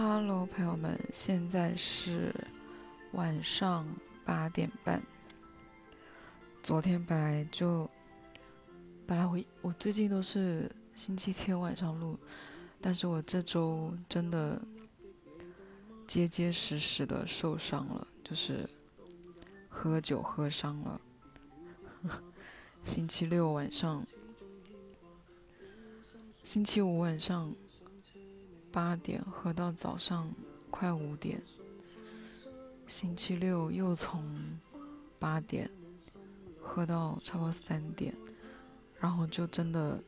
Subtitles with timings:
[0.00, 2.32] Hello，朋友们，现在是
[3.14, 3.84] 晚上
[4.24, 5.02] 八点半。
[6.62, 7.90] 昨天本来就
[9.08, 12.16] 本来我我最近都是星期天晚上录，
[12.80, 14.62] 但是我这周真的
[16.06, 18.70] 结结实实的受伤了，就是
[19.68, 21.00] 喝酒喝伤了。
[22.84, 24.06] 星期六晚上，
[26.44, 27.52] 星期五晚上。
[28.78, 30.32] 八点喝到早上
[30.70, 31.42] 快五点，
[32.86, 34.22] 星期六又从
[35.18, 35.68] 八点
[36.62, 38.14] 喝到差不多三点，
[39.00, 40.00] 然后就真的，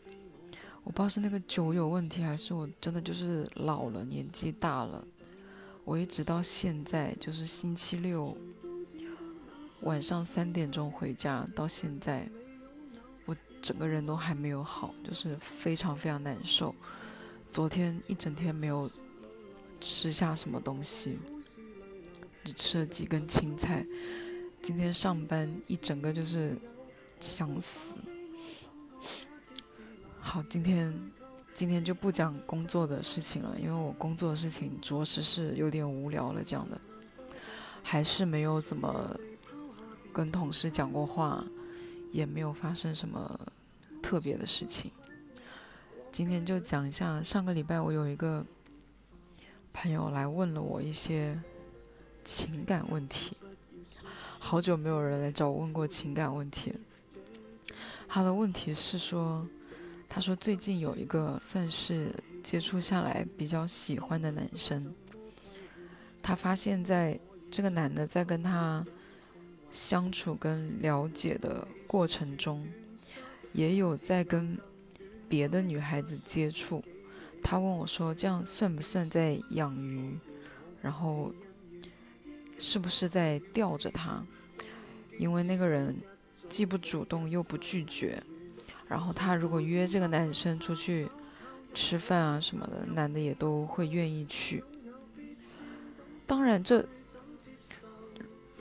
[0.85, 5.05] 我不知道是那个酒有问题，还是我真的就是老了，年纪大了。
[5.85, 8.37] 我一直到现在，就是星期六
[9.81, 12.31] 晚上三点钟回家，到现在，
[13.27, 16.73] 我整个人都还没有好，就是非常非常难受。
[17.51, 18.89] 昨天一整天没有
[19.81, 21.19] 吃下什么东西，
[22.45, 23.85] 只吃了几根青菜。
[24.63, 26.57] 今天上班一整个就是
[27.19, 27.97] 想死。
[30.21, 30.97] 好，今天
[31.53, 36.81] 今天就不讲工作的事情了，因为我工作的事情着实是有点无聊了讲的，
[37.83, 39.19] 还是没有怎么
[40.13, 41.45] 跟同事讲过话，
[42.13, 43.41] 也没有发生什么
[44.01, 44.93] 特别的事情。
[46.13, 48.45] 今天就讲一下，上个礼拜我有一个
[49.73, 51.41] 朋友来问了我一些
[52.25, 53.37] 情感问题，
[54.41, 56.75] 好久没有人来找我问过情感问题。
[58.09, 59.47] 他的问题是说，
[60.09, 64.93] 他说最近有一个算是接触下来比较喜欢的男生，
[66.21, 67.19] 他发现在
[67.53, 68.85] 这个男的在跟他
[69.71, 72.67] 相处跟了解的过程中，
[73.53, 74.59] 也有在跟。
[75.31, 76.83] 别的女孩子接触，
[77.41, 80.19] 他问我说：“这样算不算在养鱼？
[80.83, 81.33] 然后
[82.59, 84.23] 是不是在吊着他？
[85.17, 85.97] 因为那个人
[86.49, 88.21] 既不主动又不拒绝，
[88.89, 91.09] 然后他如果约这个男生出去
[91.73, 94.65] 吃饭啊什么的，男的也都会愿意去。
[96.27, 96.85] 当然，这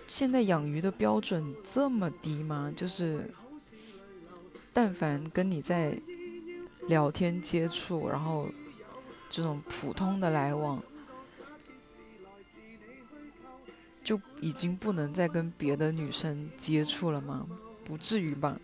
[0.08, 2.72] 现在养鱼的标准这么低吗？
[2.76, 3.30] 就是
[4.72, 6.00] 但凡跟你在……
[6.88, 8.48] 聊天接触，然后
[9.30, 10.82] 这种普通的来往，
[14.04, 17.48] 就已经不能再跟别的女生接触了吗？
[17.86, 18.60] 不至于吧？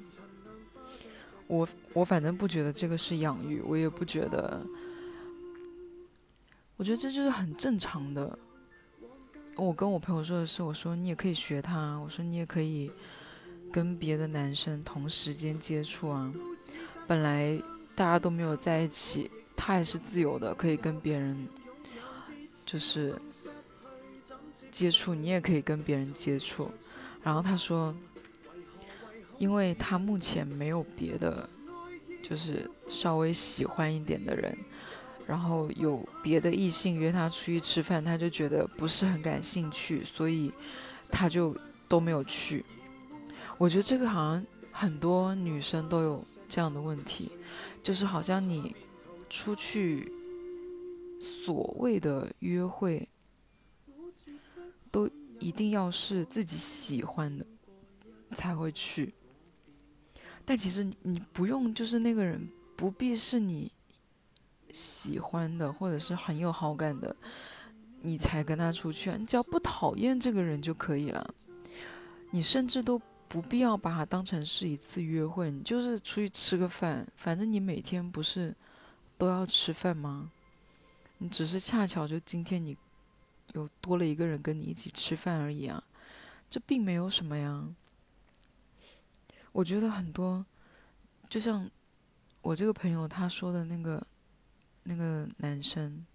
[1.46, 4.66] 我我反正不觉得这个是养育，我也不觉得。
[6.78, 8.38] 我觉得这就是很正常的。
[9.56, 12.92] 我跟我朋友说的是，我说你也可以学他，我说你也可以
[13.72, 16.34] 跟别的男生同时间接触啊，
[17.06, 17.62] 本来。
[17.96, 21.48] 大家都没有在一起，他也是自由的，可以跟别人
[22.66, 23.16] 就是
[24.70, 26.70] 接触，你也可以跟别人接触。
[27.24, 27.96] 然后他说，
[29.38, 31.50] 因为他目前没有别的，
[32.22, 34.58] 就是稍微喜欢一点的人，
[35.26, 40.52] 然后有别的异性约他出去吃饭，他就觉得不是很感兴趣，所以
[41.10, 41.56] 他就
[41.88, 42.66] 都没有去。
[43.58, 47.32] 我觉得这个好像很多女生都有这样的问题。
[47.86, 48.76] 就是好像你
[49.30, 50.12] 出去
[51.22, 53.08] 所谓的约会，
[54.90, 55.08] 都
[55.40, 57.46] 一定要是自己喜欢的
[58.32, 59.14] 才会去。
[60.44, 63.72] 但其实你不用，就是那个人不必是你
[64.72, 67.16] 喜欢的或者是很有好感的，
[68.02, 69.12] 你才跟他出去。
[69.12, 71.36] 你只要不讨厌这个人就可以了。
[72.32, 73.00] 你甚至都。
[73.28, 78.56] 不必要把它当成是一次约会，你就是出去吃个饭，反正你每天不是
[79.18, 80.32] 都要吃饭吗？
[81.18, 82.78] 你只是恰巧就今天你
[83.54, 85.84] 有多了一个人跟你一起吃饭而已啊，
[86.50, 87.68] 这并没有什么呀。
[89.52, 90.46] 我觉得很多，
[91.28, 91.70] 就像
[92.42, 94.06] 我这个朋友他说的那个
[94.84, 96.06] 那个男生，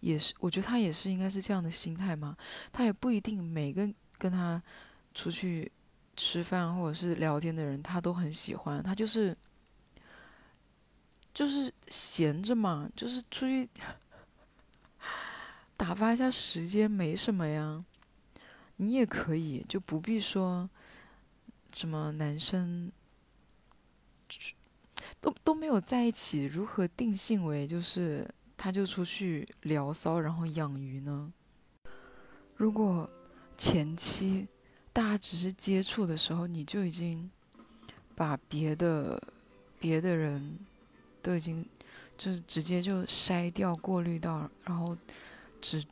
[0.00, 2.36] 也是，我觉得他也是应该是这样的心态嘛，
[2.72, 3.88] 他也不一定每个
[4.18, 4.62] 跟他
[5.14, 5.70] 出去。
[6.22, 8.82] 吃饭或者是聊天的人，他都很喜欢。
[8.82, 9.34] 他就是，
[11.32, 13.66] 就是闲着嘛，就是出去
[15.78, 17.82] 打发一下时间，没什么呀。
[18.76, 20.68] 你也可以，就不必说
[21.72, 22.92] 什么男生
[25.22, 28.28] 都都没有在一起，如何定性为就是
[28.58, 31.32] 他就出去聊骚，然后养鱼呢？
[32.56, 33.08] 如果
[33.56, 34.46] 前期。
[34.92, 37.30] 大家只是接触的时候，你就已经
[38.14, 39.22] 把别的
[39.78, 40.58] 别的人
[41.22, 41.64] 都已经
[42.18, 44.96] 就是直接就筛掉、过滤到，然后
[45.60, 45.82] 只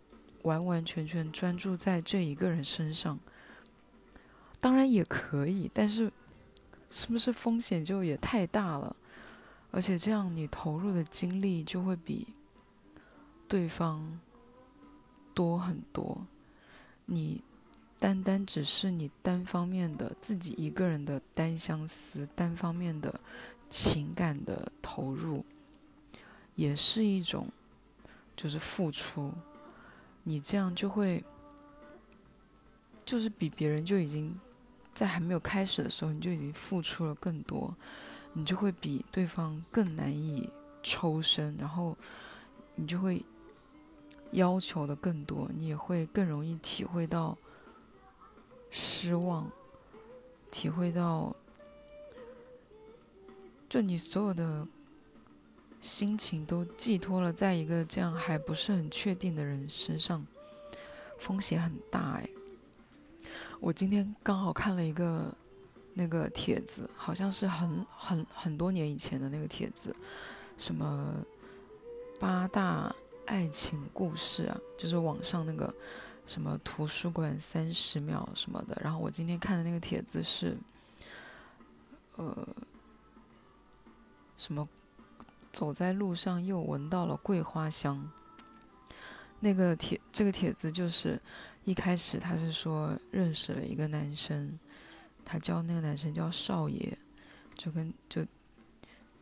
[0.42, 3.18] 完完全全专注在这一个人身上。
[4.60, 6.12] 当然也可以，但是
[6.90, 8.96] 是不是风险就也太大了？
[9.70, 12.26] 而且这样你投入的精力就会比
[13.46, 14.18] 对方
[15.34, 16.26] 多很多。
[17.04, 17.42] 你
[17.98, 23.20] 单单只是你单方面的自己一个人的单相思，单方面的
[23.68, 25.44] 情感的投入，
[26.54, 27.48] 也是一种
[28.36, 29.32] 就是付出。
[30.22, 31.24] 你这样就会
[33.04, 34.38] 就是比别人就已经。
[34.94, 37.72] 在还没有开始的时候，你就已经付出了更多，
[38.32, 40.50] 你就会比对方更难以
[40.82, 41.96] 抽身，然后
[42.74, 43.24] 你就会
[44.32, 47.38] 要求的更多，你也会更容易体会到
[48.70, 49.50] 失望，
[50.50, 51.34] 体会到
[53.68, 54.66] 就你所有的
[55.80, 60.26] 心情都寄托了在一个这样还不是很确定的人身上，
[61.18, 62.28] 风险很大哎。
[63.60, 65.34] 我今天刚好看了一个
[65.94, 69.94] 那个帖子，好像是很很很多年以前的那个帖子，
[70.56, 71.14] 什么
[72.20, 72.94] 八大
[73.26, 75.74] 爱情故事啊，就是网上那个
[76.28, 78.80] 什么图书馆三十秒什么的。
[78.80, 80.56] 然后我今天看的那个帖子是，
[82.14, 82.46] 呃，
[84.36, 84.68] 什么
[85.52, 88.08] 走在路上又闻到了桂花香。
[89.40, 91.20] 那个帖这个帖子就是。
[91.64, 94.58] 一开始他是说认识了一个男生，
[95.22, 96.96] 他叫那个男生叫少爷，
[97.54, 98.24] 就跟就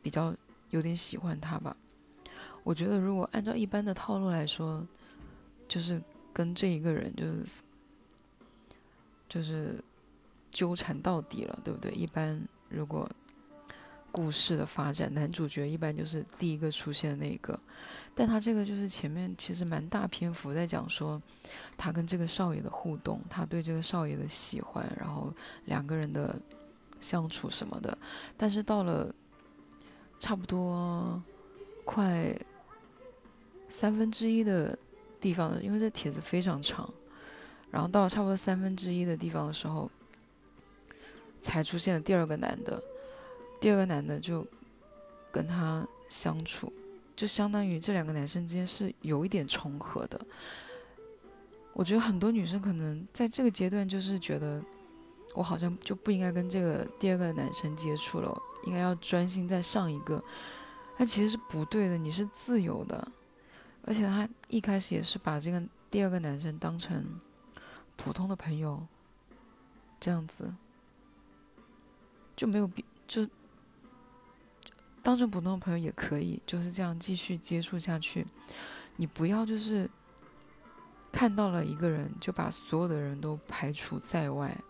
[0.01, 0.33] 比较
[0.71, 1.77] 有点喜欢他吧。
[2.63, 4.87] 我觉得如果按照一般的套路来说，
[5.67, 6.01] 就是
[6.37, 7.45] 跟这一个人就是
[9.27, 9.83] 就是
[10.51, 11.91] 纠缠到底了，对不对？
[11.93, 12.39] 一般
[12.69, 13.11] 如果
[14.13, 17.59] 故事的发展，男主角一般就是第一个出现的那一个。
[18.15, 21.21] 但他这个就是前面其实蛮大篇幅在讲说，
[21.75, 25.33] 他跟这个少爷的互动，他对这个少爷的喜欢，然后
[25.65, 26.39] 两个人的
[27.01, 27.97] 相处什么的。
[28.37, 29.11] 但是到了
[30.19, 31.23] 差不多
[31.87, 32.39] 快
[33.71, 34.79] 三分之一的
[35.21, 36.89] 地方的，因为这帖子非常长，
[37.71, 39.91] 然后到了差不多三分之一的地方的时候，
[41.41, 42.83] 才出现了第二个男的，
[43.61, 44.47] 第二个男的就
[45.33, 46.73] 跟他相处。
[47.15, 50.21] 就相当于这两个男生之间是有一点重合的。
[51.73, 54.63] 我觉得很多女生可能在这个阶段就是觉得，
[55.35, 60.23] 我好像就不应该跟这个第二个男生接触了，应该要专心在上一个。
[60.99, 63.07] 但其实是不对的，你是自由的，
[63.87, 67.19] 而且他一开始也是把这个第二个男生当成
[67.97, 68.87] 普通的朋友，
[69.99, 70.53] 这样子
[72.37, 73.27] 就没有必就。
[75.03, 78.27] 当成普通的朋友也可以，就是这样继续接触下去。
[78.97, 79.89] 你不要就是
[81.13, 84.61] 看到了一个人就把所有的人都排除在外，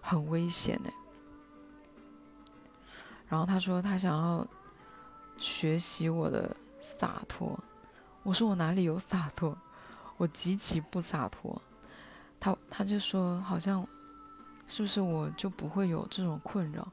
[0.00, 0.92] 很危险哎。
[3.28, 4.48] 然后他说他想要
[5.36, 7.62] 学习我的洒脱，
[8.22, 9.56] 我说我哪里有洒脱，
[10.16, 11.60] 我极其不洒脱。
[12.38, 13.86] 他他就说好像
[14.66, 16.86] 是不是我就不会有这种困扰。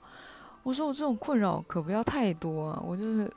[0.64, 2.82] 我说我这种困扰可不要太多啊！
[2.84, 3.34] 我就是，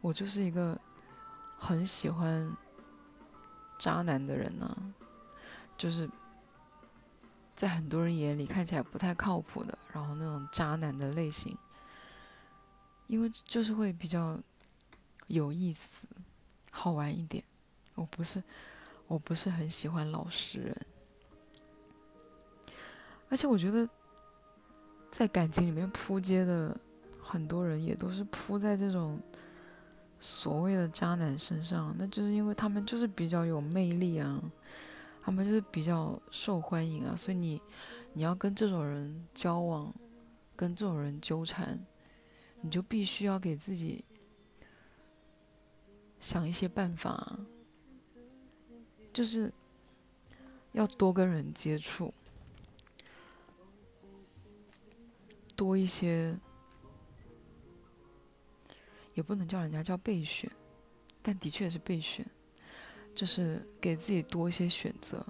[0.00, 0.78] 我就是一个
[1.58, 2.50] 很喜欢
[3.78, 4.74] 渣男的人呢，
[5.76, 6.08] 就是
[7.54, 11.54] 在很多人眼里看起来不太靠谱的，然后那种渣男的类型，
[13.06, 14.40] 因为就是会比较
[15.26, 16.06] 有意思、
[16.72, 17.44] 好玩一点。
[17.94, 18.42] 我不是，
[19.06, 20.76] 我不是很喜欢老实人，
[23.28, 23.88] 而且我觉得。
[25.14, 26.74] 在感情里面扑街的
[27.20, 29.20] 很多人，也都是扑在这种
[30.18, 31.94] 所谓的渣男身上。
[31.98, 34.42] 那就是因为他们就是比较有魅力啊，
[35.22, 37.60] 他们就是比较受欢迎啊，所以你
[38.14, 39.92] 你要跟这种人交往，
[40.56, 41.78] 跟这种人纠缠，
[42.62, 44.02] 你就必须要给自己
[46.22, 47.36] 想一些办法，
[49.12, 49.52] 就是
[50.70, 52.14] 要多跟人接触。
[55.56, 56.38] 多一些，
[59.14, 60.50] 也不能叫人家叫备选，
[61.20, 62.24] 但的确是备选，
[63.14, 65.26] 就是给自己多一些选择。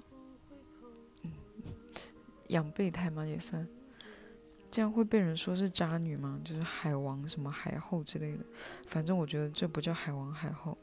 [1.23, 1.31] 嗯，
[2.49, 3.25] 养备胎嘛？
[3.25, 3.67] 也算。
[4.73, 6.41] 这样会被人说是渣女吗？
[6.43, 8.43] 就是海王什么海后之类的。
[8.87, 10.75] 反正我觉得这不叫海王海后，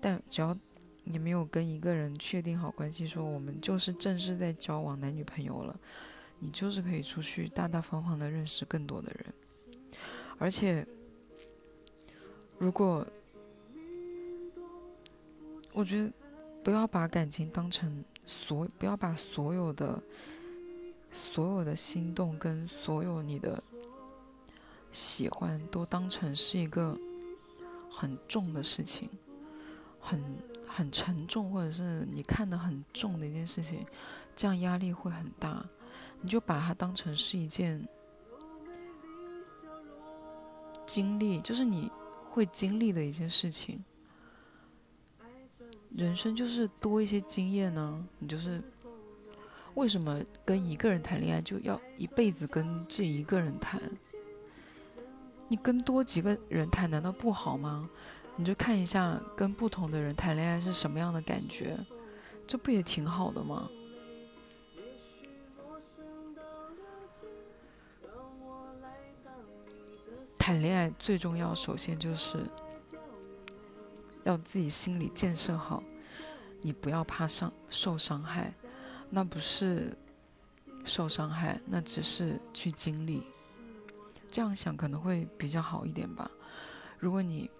[0.00, 0.56] 但只要
[1.04, 5.78] 你没有跟一个人确定好关系，说我们就是正式在交往男女朋友了。
[6.40, 9.32] 你就是可以出去大大方方的认识更多的人，
[10.38, 10.84] 而且，
[12.58, 13.06] 如果
[15.72, 16.12] 我觉得
[16.64, 20.02] 不要把感情当成所，不要把所有的
[21.10, 23.62] 所有的心动跟所有你的
[24.92, 26.98] 喜欢都当成是一个
[27.90, 29.08] 很重的事情，
[30.00, 30.22] 很
[30.66, 33.86] 很沉重，或者是你看得很重的一件事情，
[34.34, 35.64] 这样压力会很大。
[36.20, 37.86] 你就把它当成是一件
[40.86, 41.90] 经历，就是你
[42.24, 43.84] 会经历的一件事情。
[45.94, 48.06] 人生就是多一些经验呢。
[48.18, 48.62] 你就是
[49.76, 53.80] 为什么跟一个人谈恋爱就要一辈子跟这一个人谈？
[55.48, 57.88] 你跟多几个人谈难道不好吗？
[58.36, 61.78] 你就看一下跟不同的人谈恋爱是什么样的感觉，
[62.46, 63.68] 这不也挺好的吗？
[70.38, 72.38] 谈恋爱最重要，首先就是。
[74.24, 75.80] 要自己心理建设好，
[76.60, 78.52] 你不要怕伤受伤害，
[79.10, 79.96] 那不是
[80.84, 83.22] 受伤害，那只是去经历。
[84.30, 86.30] 这样想可能会比较好一点吧。
[86.98, 87.50] 如果你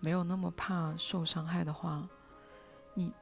[0.00, 2.06] 没有那么怕受伤害的话，
[2.94, 3.12] 你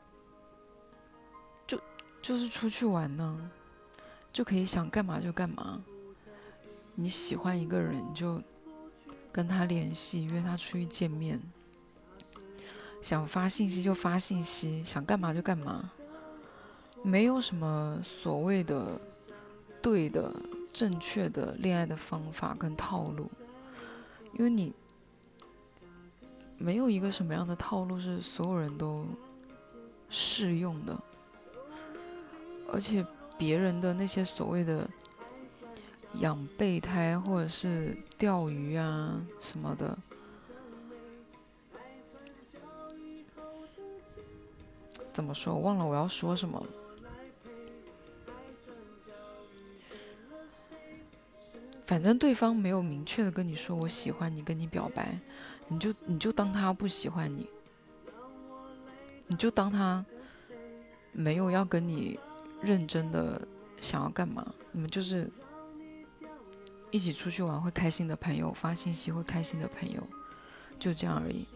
[1.67, 1.81] 就
[2.21, 3.51] 就是出去玩呢，
[4.33, 5.83] 就可以想干嘛就干嘛。
[6.95, 8.43] 你喜欢一个人，就
[9.31, 11.41] 跟他联系，约他出去见面。
[13.03, 15.93] 想发信息就发信息，想干嘛就干嘛，
[17.07, 19.01] 没有什么所谓的
[19.81, 20.35] 对的、
[20.73, 23.31] 正确的恋爱的方法跟套路，
[24.37, 24.75] 因为你
[26.59, 29.07] 没有一个什么样的套路是所有人都
[30.11, 30.99] 适用的，
[32.73, 33.07] 而且
[33.39, 34.91] 别人的那些所谓的
[36.15, 39.97] 养备胎或者是钓鱼啊什么的。
[45.13, 45.55] 怎么说？
[45.55, 46.67] 我忘了我要说什么了。
[51.87, 55.19] 反正对方没有明确的跟你说我喜欢你，跟你表白，
[55.69, 57.49] 你就你就当他不喜欢你，
[59.29, 60.05] 你就当他
[61.13, 62.19] 没有要跟你
[62.61, 63.41] 认真的
[63.81, 64.45] 想要干嘛。
[64.73, 65.31] 你们就是
[66.91, 70.03] 一起出去玩会开心的朋友，发信息会开心的朋友，
[70.81, 71.47] 就这样而已。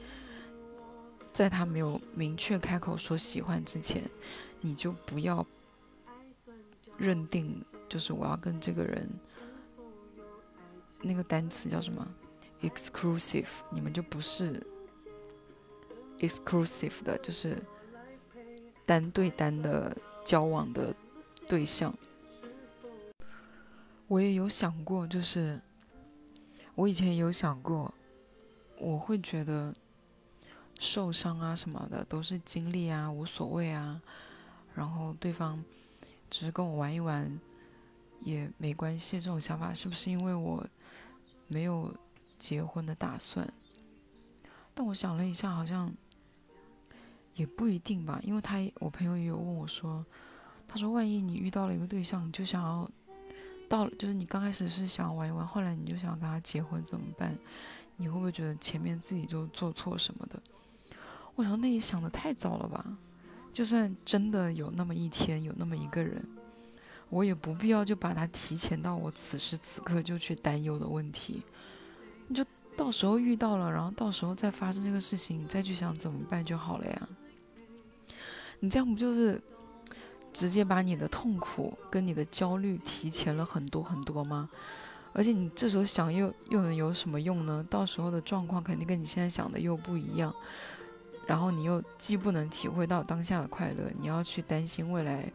[1.32, 4.02] 在他没有明确开口说喜欢之前，
[4.60, 5.44] 你就不要
[6.96, 9.08] 认定就是我要跟这个人
[11.02, 12.06] 那个单词叫什么
[12.62, 14.64] ？exclusive，你们就不是
[16.18, 17.62] exclusive 的，就是
[18.84, 20.94] 单对单的交往的
[21.46, 21.94] 对象。
[24.08, 25.60] 我也有想过，就是
[26.74, 27.94] 我以前也有想过，
[28.78, 29.74] 我会觉得。
[30.82, 34.00] 受伤啊什么的都是经历啊，无所谓啊。
[34.74, 35.62] 然后对方
[36.30, 37.38] 只是跟我玩一玩
[38.20, 40.66] 也没关系，这种想法是不是因为我
[41.50, 41.94] 没有
[42.38, 43.52] 结婚的打算？
[44.72, 45.92] 但我想了一下，好像
[47.34, 48.18] 也不一定吧。
[48.22, 50.04] 因为他我朋友也有问我说，
[50.66, 52.90] 他说万一你遇到了一个对象，你就想要
[53.68, 57.36] 到就是你刚开始是想玩一玩，后来你就想跟他结婚怎么办？
[57.96, 60.40] 你会不会觉得前面自己就做错什么的？
[61.34, 62.96] 我说那也想的太早了吧？
[63.52, 66.24] 就算真的有那么一天，有那么一个人，
[67.10, 71.42] 我也不必要就把它提前到我此时此刻就去担忧的问题。
[72.28, 72.44] 你就
[72.76, 77.08] 到时候遇到了，然后到时候再发生这个事情，你再去想怎么办就好了呀。
[78.60, 79.40] 你这样不就是
[80.32, 84.48] 直接把你的痛苦跟你的焦虑提前了很多很多吗？
[85.12, 87.66] 而且你这时候想又又能有什么用呢？
[87.68, 90.32] 到时候的状况肯定跟你现在想的又不一样。
[91.26, 95.30] 然后你又既不能体会到当下的快乐，你要去担心未来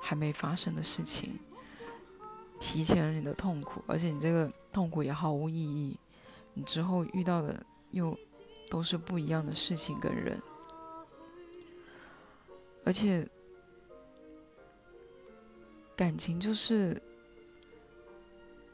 [0.00, 1.38] 还没发生的事情，
[2.60, 5.96] 提前了你的痛苦，而且你这个痛苦也毫无意义。
[6.54, 8.16] 你之后遇到的又
[8.68, 10.40] 都是不一样的事情跟人，
[12.84, 13.28] 而且
[15.94, 17.00] 感情就是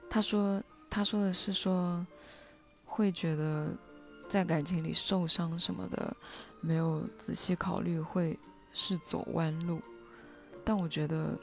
[0.08, 2.06] 他说他说的是说
[2.84, 3.70] 会觉得
[4.28, 6.16] 在感情里受伤什么的。
[6.66, 8.38] 没有仔细考虑会
[8.72, 9.82] 是走弯路，
[10.64, 11.38] 但我觉得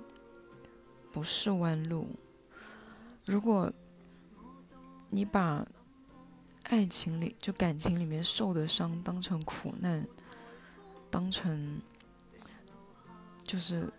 [1.12, 2.08] 不是弯路。
[3.26, 3.72] 如果
[5.10, 5.66] 你把
[6.64, 10.08] 爱情里就感情里面受的伤当成苦难，
[11.10, 11.80] 当成
[13.44, 13.92] 就是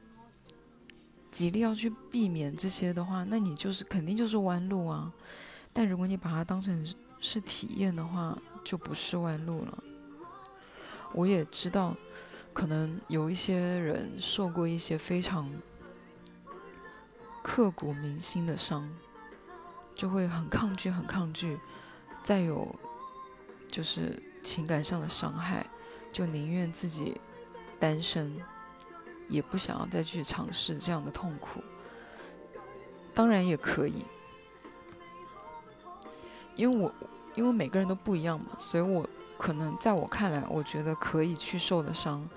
[1.31, 5.13] 极力要去避免这些的话，那你就是肯定就是弯路啊。
[5.73, 6.87] 但如果你把它当成
[7.21, 9.85] 是体验的话，就不是弯路了。
[11.13, 11.95] 我也知道，
[12.53, 15.51] 可能有一些人受过一些非常
[17.43, 18.89] 刻骨铭心的伤，
[19.95, 21.59] 就会很抗拒，很抗拒，
[22.23, 22.75] 再有
[23.69, 25.67] 就是情感上的伤害，
[26.13, 27.21] 就宁愿自己
[27.81, 28.41] 单身，
[29.29, 31.63] 也不想要再去尝试这样的痛苦。
[33.15, 34.05] 当然也可以，
[36.55, 36.93] 因为我
[37.35, 39.09] 因为每个人都不一样嘛，所以我。
[39.43, 42.31] 可能在我看来，我觉得可以去受的伤，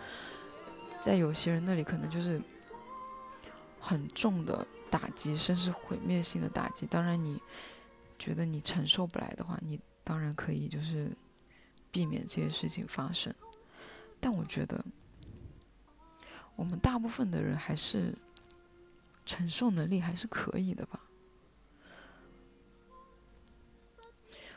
[1.03, 2.41] 在有些人那里可能就是
[3.79, 6.87] 很重的打击，甚至毁灭性的打击。
[6.87, 7.39] 当然，你
[8.17, 11.15] 觉得你承受不来的话，你当然可以就是
[11.91, 13.31] 避免这些事情发生。
[14.19, 14.83] 但我觉得，
[16.55, 18.17] 我们大部分的人还是
[19.27, 20.99] 承受能力还是可以的吧。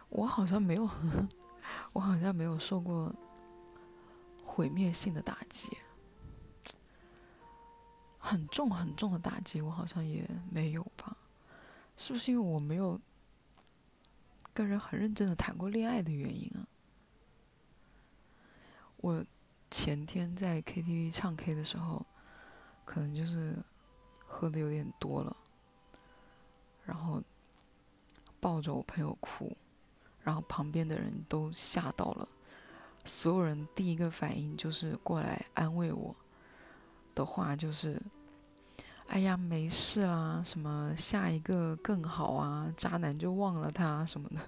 [0.09, 0.89] 我好像没有。
[1.99, 3.13] 我好像没有受过
[4.45, 5.77] 毁灭性的打击，
[8.19, 11.17] 很重很重的打击，我好像也没有吧？
[11.97, 13.01] 是不是因为我没有
[14.55, 16.63] 跟人很认真的谈过恋爱的原因啊？
[18.99, 19.25] 我
[19.69, 22.07] 前天在 KTV 唱 K 的时候，
[22.85, 23.57] 可能就是
[24.25, 25.37] 喝的有点多了，
[26.85, 27.21] 然后
[28.39, 29.57] 抱着我朋友哭。
[30.29, 32.29] 然后旁边的人都吓到了，
[33.03, 36.15] 所有人第一个反应就是过来安慰我，
[37.15, 37.99] 的话就是
[39.09, 44.47] ：“哎呀，没事啦，什么下一个更好啊，渣男就忘了他什么的。”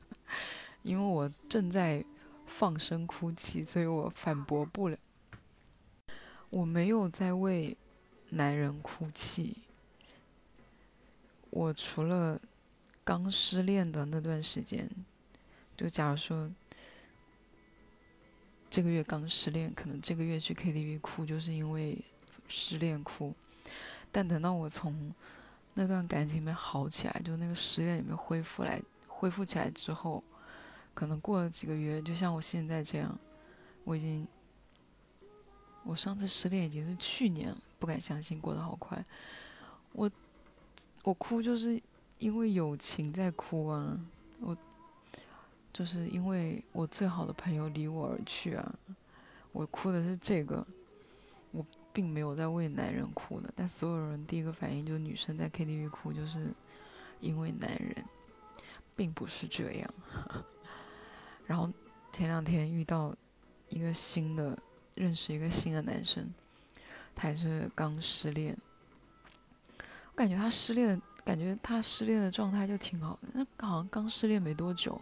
[0.85, 2.05] 因为我正在
[2.45, 4.99] 放声哭泣，所以我反驳不了。
[6.51, 7.75] 我没有在为
[8.29, 9.63] 男人哭泣，
[11.49, 12.39] 我除了
[13.03, 14.87] 刚失恋的那段时间。
[15.81, 16.51] 就假如说，
[18.69, 21.97] 这个月刚失恋，可能这个月去 KTV 哭，就是因为
[22.49, 23.33] 失恋哭。
[24.13, 25.15] 但等到我从
[25.73, 30.23] 那段感情里面好起来，就那个失恋里面恢复来、恢复起来之后，
[30.93, 33.19] 可能过了几个月，就像我现在这样，
[33.85, 34.29] 我已经，
[35.85, 39.03] 我上次失恋已经是去年了，不敢相信过得好快。
[39.93, 40.11] 我
[41.05, 41.81] 我哭就是
[42.19, 43.99] 因为友情在哭啊，
[44.41, 44.55] 我。
[45.73, 48.75] 就是因为我最好的朋友离我而去啊，
[49.53, 50.67] 我哭的是这个，
[51.53, 53.53] 我并没有在为男人哭的。
[53.57, 56.53] 但所有人第一个反应就是女生在 KTV 哭，就是
[57.21, 58.05] 因为男人，
[58.97, 59.95] 并不是这样。
[61.47, 61.71] 然后
[62.13, 63.15] 前两天遇到
[63.69, 64.59] 一个新的，
[64.97, 66.29] 认识一个新的男生，
[67.15, 68.57] 他也是刚失恋，
[69.79, 75.01] 我感觉他失恋，感觉他失恋的状态就挺好的，那好像刚失恋没多久。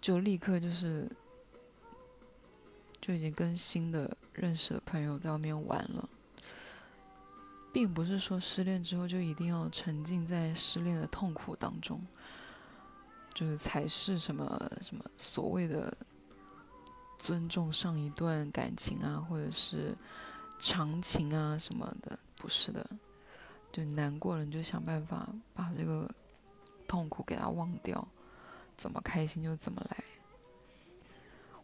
[0.00, 1.10] 就立刻就是，
[3.00, 6.08] 就已经跟新的认识的朋友在外面玩了，
[7.72, 12.00] 并不是说失恋之后就一定要沉浸在失恋的痛苦当中，
[13.34, 15.94] 就是才是什么什么所谓的
[17.18, 19.94] 尊重上一段感情啊，或者是
[20.58, 22.88] 长情啊什么的，不是的，
[23.70, 26.10] 就难过了你就想办法把这个
[26.88, 28.08] 痛苦给它忘掉。
[28.80, 30.04] 怎么开心就怎么来。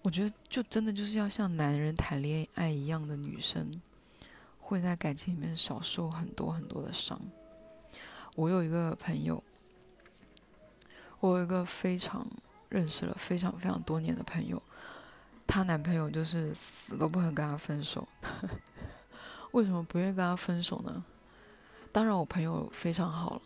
[0.02, 3.70] 我觉得，就真的就是要像男人谈恋爱一样的女生，
[4.58, 7.18] 会在感情里面少受很多很多的伤。
[8.34, 9.42] 我有一个朋友，
[11.20, 12.26] 我有一个非常
[12.68, 14.62] 认识了非常非常多年的朋友，
[15.46, 18.06] 她男朋友就是死都不肯跟她分手。
[19.52, 21.02] 为什么不愿意跟她分手呢？
[21.90, 23.42] 当然，我朋友非常好了，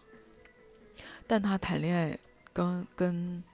[1.29, 2.19] 但她谈恋爱
[2.53, 3.45] 跟跟。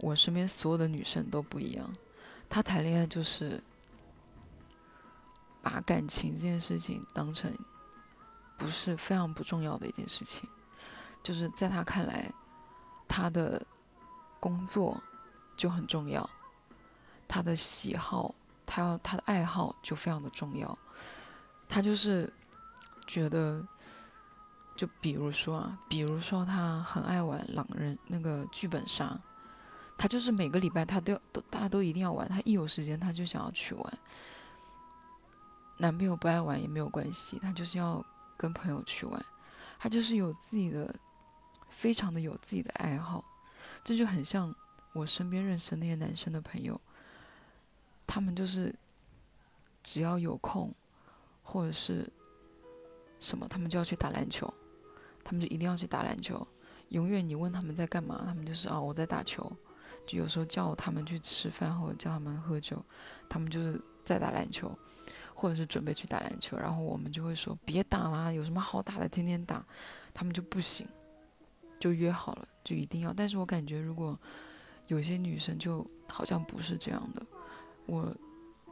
[0.00, 1.90] 我身边所有的女生都不一样，
[2.48, 3.62] 她谈恋爱就是
[5.62, 7.50] 把感情这件事情当成
[8.58, 10.48] 不是非常不重要的一件事情，
[11.22, 12.30] 就是在她看来，
[13.08, 13.64] 她的
[14.40, 15.02] 工作
[15.56, 16.28] 就很重要，
[17.26, 18.34] 她的喜好，
[18.66, 20.76] 她要她的爱好就非常的重要，
[21.66, 22.30] 她就是
[23.06, 23.66] 觉得，
[24.76, 29.18] 就比如说啊，比如说她很爱玩狼人那个剧本杀。
[30.04, 33.98] 他就是每个礼拜他都要都大家都一定要玩，他一有时间他就想要去玩。
[35.78, 38.04] 男朋友不爱玩也没有关系，他就是要
[38.36, 39.24] 跟朋友去玩，
[39.78, 40.94] 他就是有自己的，
[41.70, 43.24] 非常的有自己的爱好，
[43.82, 44.54] 这就很像
[44.92, 46.78] 我身边认识那些男生的朋友，
[48.06, 48.74] 他们就是
[49.82, 50.70] 只要有空
[51.42, 52.06] 或者是
[53.20, 54.52] 什么，他们就要去打篮球，
[55.24, 56.46] 他们就一定要去打篮球，
[56.90, 59.50] 永远你问他们在干嘛，他们就是啊我在打球。
[60.06, 62.82] 就有时候叫他们去吃饭或者叫他们喝酒，
[63.28, 64.76] 他们就是在打篮球，
[65.34, 69.64] 或者是准备去打篮球，然后我们就会说别打啦，有什么好打的，天天打，
[70.12, 70.86] 他们就不行，
[71.80, 73.12] 就约好了，就一定要。
[73.12, 74.18] 但是我感觉如果
[74.88, 77.26] 有些女生就好像不是这样的，
[77.86, 78.14] 我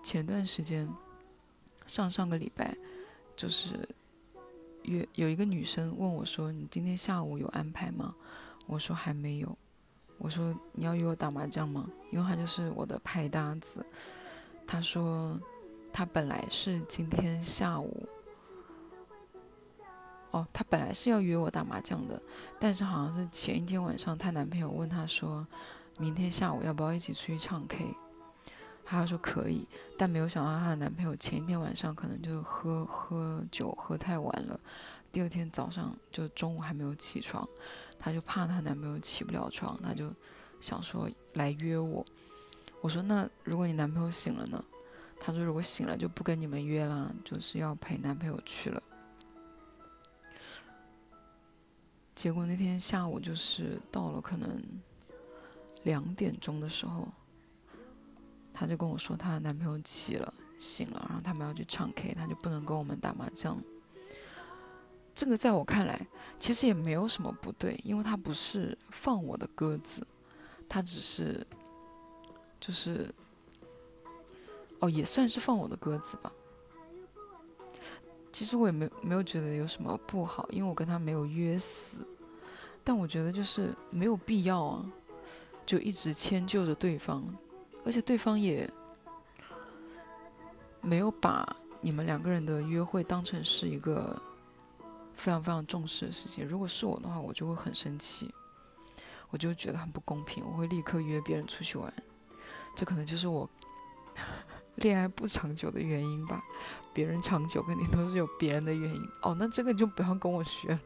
[0.03, 0.89] 前段时间
[1.87, 2.77] 上上个礼拜
[3.35, 3.89] 就是
[4.83, 8.15] 约有一个女生问我说：“你今天下午有安排吗？”
[8.67, 9.57] 我说还没有。
[10.23, 11.91] 我说你要约我打麻将吗？
[12.13, 13.85] 因为他就是我的拍搭子。
[14.65, 15.37] 他说
[15.93, 18.09] 他本来是今天下午，
[20.31, 22.23] 哦，他本来是要约我打麻将的，
[22.61, 25.45] 但是好像是前一天晚上，她男朋友问她说，
[25.99, 27.93] 明天下午要不要一起出去唱 K？
[28.85, 29.67] 她说可以，
[29.99, 34.59] 但没有想到她的男朋友前一天晚上可能就喝喝酒喝太晚了，
[35.11, 37.47] 第二天早上就中午还没有起床。
[38.05, 40.13] 她就怕她男朋友起不了床，她就
[40.61, 42.05] 想说来约我。
[42.81, 44.63] 我说那如果你男朋友醒了呢？
[45.21, 48.83] 她说如果醒了就不跟你们约了，就是要陪男朋友去了。
[52.13, 54.61] 结果那天下午就是到了可能
[55.85, 57.07] 两点钟的时候，
[58.53, 63.63] 她就跟我说她男朋友起了醒了，然后他们要去唱 K，她就不能跟我们打麻将。
[65.15, 66.07] 这个在我看来，
[66.39, 70.07] 其实也没有什么不对，因为他不是放我的鸽子，
[70.69, 71.47] 他只是，
[72.59, 73.15] 就是，
[74.81, 76.33] 哦，也算是放我的鸽子吧。
[78.33, 81.99] 其实我也没没有觉得有什么不好，因为我跟他没有约死，
[82.83, 84.93] 但我觉得就是没有必要啊，
[85.67, 87.23] 就一直迁就着对方，
[87.85, 88.69] 而且对方也
[90.81, 94.21] 没有把你们两个人的约会当成是一个。
[95.23, 98.29] 非常非常重视的事情，如果是我的话，我就会很生气，
[99.31, 101.95] 我就觉得很不公平，我会立刻约别人出去玩，
[102.75, 103.49] 这可能就是我
[104.83, 106.43] 恋爱不长久的原因吧。
[106.93, 110.77] 别人长久肯定都是有别人的原因哦，那这个就不要跟我学。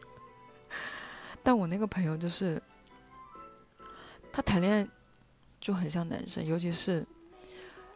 [1.43, 2.63] 但我那个朋友就是，
[4.31, 4.87] 他谈恋爱
[5.59, 7.07] 就很像男生，尤其是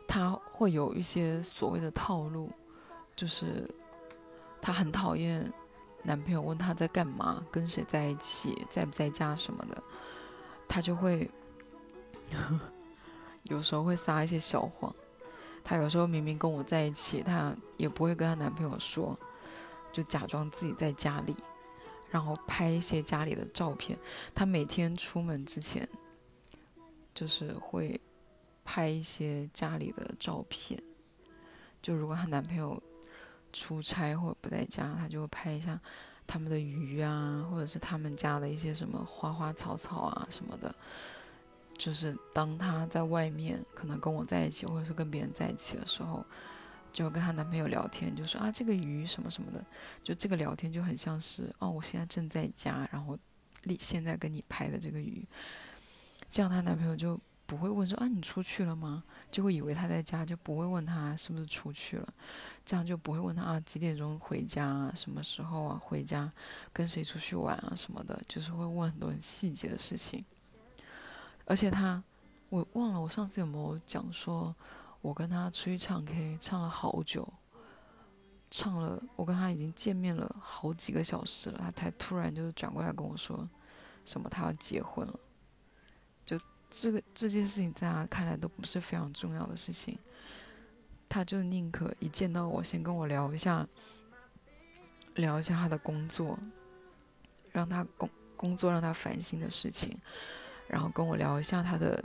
[0.08, 2.50] 他会有一些所谓的套路，
[3.14, 3.68] 就是
[4.62, 5.52] 他很讨厌。
[6.02, 9.82] 男朋友问她在干嘛，跟谁在一起，在不在家什么的，
[10.66, 11.30] 她就会
[13.44, 14.94] 有时候会撒一些小谎。
[15.62, 19.18] 她有时候明明跟我在一起，她也不会跟她男朋友说，
[19.92, 21.36] 就假装自己在家里，
[22.10, 23.98] 然后拍一些家里的照片。
[24.34, 25.86] 她每天出门之前，
[27.14, 28.00] 就是会
[28.64, 30.82] 拍一些家里的照片。
[31.82, 32.82] 就如果她男朋友。
[33.52, 35.78] 出差或者不在家，他就会拍一下
[36.26, 40.74] 他们的鱼啊，或者是他们家的一些什么花花草草啊什么的。
[41.76, 46.22] 就是当她在外面可能跟我在一起，或者是跟别人在一起的时候，
[46.92, 49.64] 就跟她男朋友聊天，就说啊这个鱼什么什么的，
[50.04, 53.18] 就这个聊天就很像是哦我现在正在家，然后
[53.62, 55.26] 立现在跟你拍的这个鱼，
[56.30, 57.18] 这样她男朋友就
[57.50, 59.02] 不会问说啊你出去了吗？
[59.28, 62.14] 就会以为他在家，就不会问他是不是出去了。
[62.64, 66.32] 这样就不会问他啊几点钟回家啊什么时候啊回家
[66.72, 70.24] 跟谁出去玩啊什么的，就是会问很多很细节的事情。
[71.44, 72.00] 而且他，
[72.50, 74.54] 我忘了我上次有没有讲说，
[75.00, 77.28] 我跟他出去唱 K 唱了好久，
[78.48, 83.48] 唱了我跟他已经见面了好几个小时了，他才突然就是转过来跟我说，
[84.04, 85.18] 什么他要结婚了。
[86.70, 89.98] 这个这件事情在他看来都不是非常重要的事情。
[91.08, 93.66] 他就宁可一见到我，先跟我聊一下，
[95.16, 96.38] 聊一下他的工作，
[97.50, 99.98] 让他工工作让他烦心的事情，
[100.68, 102.04] 然后跟我聊一下他的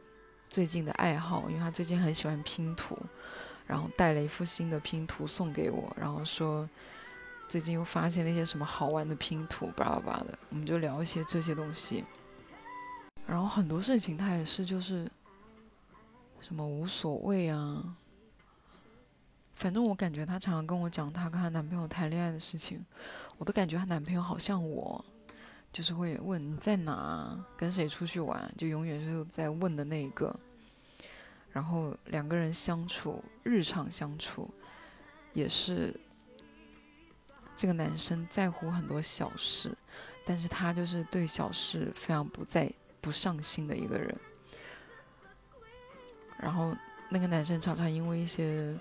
[0.49, 2.97] 最近的爱好，因为他最近很喜欢拼图，
[3.67, 6.67] 然后带了一副新的拼图送给我，然后说
[7.47, 12.03] 最近又发现了一些什么好玩的拼图，巴拉巴拉的，我们就聊一些这些东西，
[13.27, 15.09] 然后很多事情他也是就是
[16.39, 17.95] 什么无所谓啊。
[19.53, 22.85] 反正我感觉她常常跟我讲她跟她男朋友谈恋爱的事情，
[23.37, 25.03] 我都感觉她男朋友好像我，
[25.71, 30.37] 就是会问你在哪，跟谁出去玩，就永远是在问的那一个。
[31.53, 34.53] 然后两个人相处，日常相处，
[35.33, 35.97] 也是
[37.55, 39.73] 这个男生在乎很多小事，
[40.25, 42.69] 但是他就是对小事非常不在
[43.05, 44.15] 不上心的一个人。
[46.39, 46.75] 然后
[47.09, 48.75] 那个男生常常因为一些。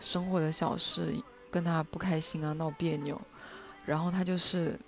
[0.00, 1.12] 生活的小事
[1.50, 3.20] 跟他不开心啊，闹别扭，
[3.84, 4.78] 然后他就是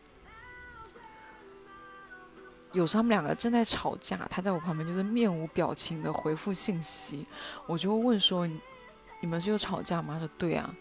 [2.71, 7.27] 有时他们两个正在吵架，他在我旁边就是面无表情的回复信息，
[7.67, 10.15] 我就问说你们是又吵架吗？
[10.15, 10.73] 他说对啊。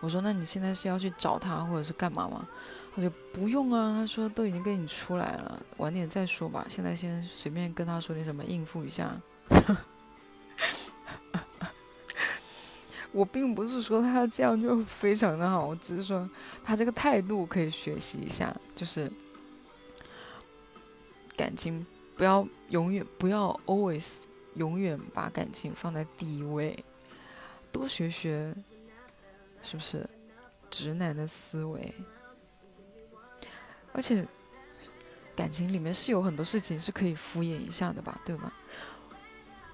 [0.00, 2.48] 我说那你现在是要去找他或者是干嘛吗？
[2.94, 6.64] 他就不用啊，他说都已经跟你出来了，晚点再说吧。
[6.68, 9.20] 现在先随便跟他说点什么应付一下。
[13.10, 16.28] 我并不是说他这样就非常的好，我只是说
[16.62, 19.10] 他这个态度可以学习一下，就是
[21.36, 21.84] 感情
[22.16, 24.22] 不要永远不要 always
[24.54, 26.84] 永远把感情放在第一位，
[27.70, 28.54] 多学学，
[29.62, 30.08] 是不是
[30.68, 31.92] 直男的思维？
[33.94, 34.28] 而且
[35.34, 38.52] 感情里面是有很多事情是可以敷衍一下的吧，对吧？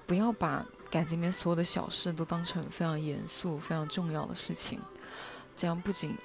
[0.07, 0.65] 不要把。
[0.91, 4.77] 感情里面所有的小事都当成非常严肃、非常重要的事情，
[5.55, 6.17] 这样不仅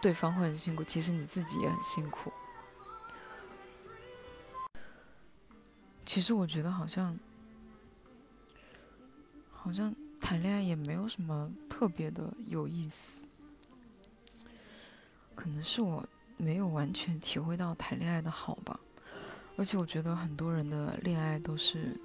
[0.00, 2.32] 对方会很辛苦，其实你自己也很辛苦。
[6.06, 7.18] 其实我觉得好像，
[9.50, 13.26] 好像谈恋爱也没有什么特别的有意思，
[15.34, 16.06] 可能是我
[16.36, 18.78] 没有完全体会到谈恋爱的好吧。
[19.56, 22.00] 而且我觉得很多人的恋爱都是。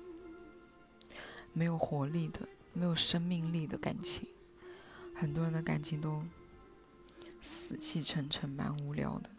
[1.51, 4.25] 没有活力的、没有生命力的感情，
[5.15, 6.23] 很多人的感情都
[7.41, 9.29] 死气沉沉，蛮无聊的。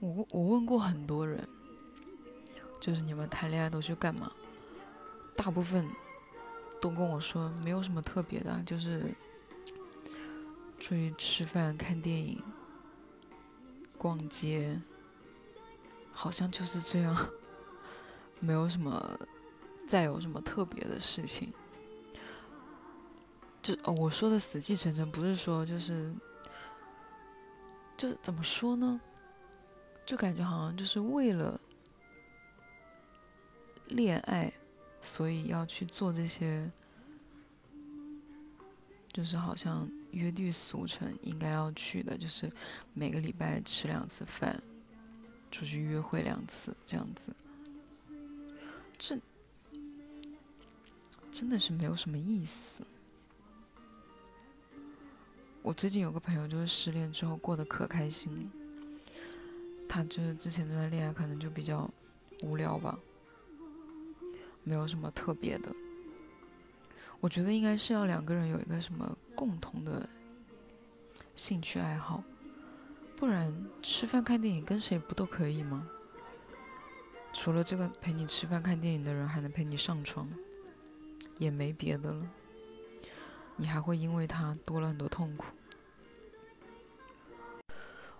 [0.00, 1.46] 我我问过很多人，
[2.80, 4.32] 就是你们谈恋爱都去干嘛？
[5.36, 5.86] 大部分
[6.80, 9.14] 都跟我说没有什么特别的，就是
[10.78, 12.42] 出去吃饭、看电影、
[13.98, 14.80] 逛街，
[16.12, 17.14] 好像就是这样，
[18.40, 19.18] 没有什么。
[19.88, 21.50] 再有什么特别的事情，
[23.62, 26.14] 就哦，我说的死气沉沉，不是说就是，
[27.96, 29.00] 就是怎么说呢？
[30.04, 31.58] 就感觉好像就是为了
[33.86, 34.52] 恋爱，
[35.00, 36.70] 所以要去做这些，
[39.10, 42.50] 就是好像约定俗成应该要去的，就是
[42.94, 44.62] 每个礼拜吃两次饭，
[45.50, 47.34] 出去约会两次这样子，
[48.98, 49.18] 这。
[51.30, 52.82] 真的是没有什么意思。
[55.62, 58.50] 我最近有个朋友，就是失恋之后过得可开心了。
[59.86, 61.88] 他就是之前那段恋爱可能就比较
[62.42, 62.98] 无聊吧，
[64.64, 65.70] 没有什么特别的。
[67.20, 70.08] 我觉得应该是要两个人有一个什么共同的
[71.36, 72.24] 兴趣爱好，
[73.14, 75.88] 不然吃饭看电影跟谁不都可以吗？
[77.32, 80.28] 除了这个陪你吃饭看电影的人，还能陪你上床。
[81.38, 82.28] 也没别的了，
[83.54, 85.44] 你还会因为他多了很多痛苦。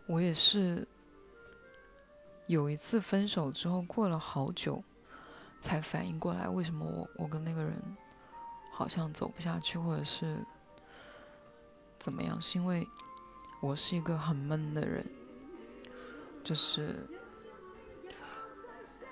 [0.07, 0.87] 我也是
[2.46, 4.85] 有一次分手之后，过了好久
[5.61, 7.72] 才反应过来，为什么我我跟那个人
[8.70, 10.38] 好像走不下去，或者是
[11.99, 12.41] 怎么样？
[12.41, 12.87] 是因为
[13.61, 15.05] 我是一个很闷的人，
[16.45, 17.07] 就是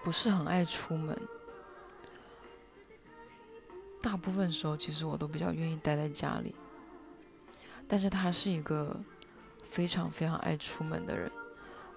[0.03, 1.17] 不是很爱出门。
[4.01, 6.55] 大部分时候，其实我都比较愿意待在家里。
[7.89, 9.01] 但是他是一个
[9.65, 11.31] 非常非常爱出门的人。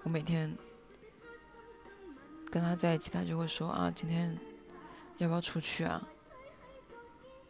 [0.02, 0.56] 我每天
[2.50, 4.36] 跟他在一起，他就会说：“啊，今天
[5.18, 6.04] 要不要出去啊？”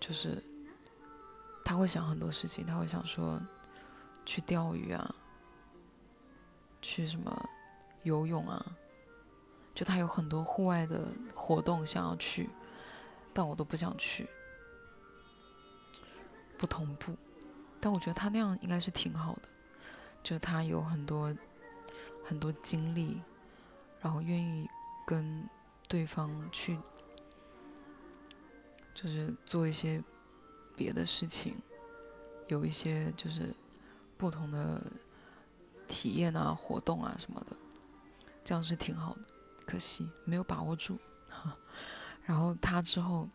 [0.01, 0.43] 就是
[1.71, 3.41] 他会想很多事情，他会想说
[4.27, 5.15] 去钓鱼啊，
[6.83, 7.49] 去什么
[8.03, 8.61] 游泳啊，
[9.73, 12.51] 就他有很多户外的活动想要去，
[13.33, 14.29] 但我都不想去。
[16.59, 17.17] 不同步，
[17.79, 19.43] 但我觉得他那样应该是挺好的，
[20.25, 21.33] 就他有很多
[22.25, 23.23] 很多经历，
[24.01, 24.69] 然后愿意
[25.07, 25.49] 跟
[25.87, 26.77] 对方去，
[28.93, 30.03] 就是做一些
[30.77, 31.57] 别的事情，
[32.49, 33.55] 有一些就是
[34.17, 34.81] 不同的
[35.89, 37.57] 体验啊、活动啊什么的，
[38.45, 39.21] 这样是挺好的。
[39.67, 40.99] 可惜没有把握住。
[42.25, 43.29] 然后他之后，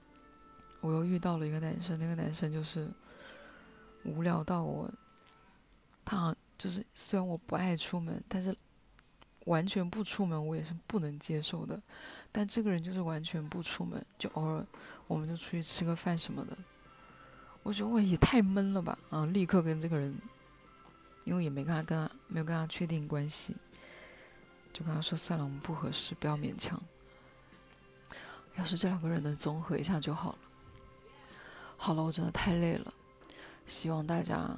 [0.82, 2.90] 我又遇到了一个男生，那个男生就是。
[4.08, 4.88] 无聊到我，
[6.06, 8.56] 他好像就是虽然我不爱出门，但是
[9.46, 11.82] 完全不出门我也是不能接受的。
[12.32, 14.64] 但这个人就是完全不出门，就偶尔
[15.08, 16.56] 我们就出去吃个饭什么的。
[17.66, 18.96] 我觉得我也太闷了吧！
[19.10, 20.16] 啊，立刻跟这个人，
[21.24, 23.56] 因为也没跟他跟他没有跟他确定关系，
[24.72, 26.80] 就跟他说算了，我们不合适，不要勉强。
[28.56, 30.40] 要是这两个人能综合一下就好了。
[31.76, 32.94] 好了，我真的太累了。
[33.66, 34.56] 希望大家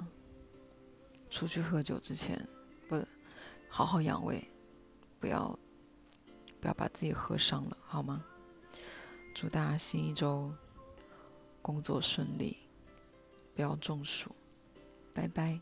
[1.29, 2.45] 出去喝酒之前，
[2.89, 3.01] 不
[3.69, 4.45] 好好养胃，
[5.17, 5.57] 不要
[6.59, 8.21] 不要把自己喝伤了，好吗？
[9.33, 10.53] 祝大家新一周
[11.61, 12.57] 工作顺利，
[13.57, 14.35] 不要中暑。
[15.15, 15.59] 拜拜。